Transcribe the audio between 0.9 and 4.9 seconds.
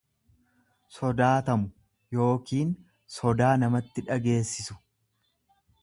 sodaatamu yookiin sodaa namatti dhageessisu.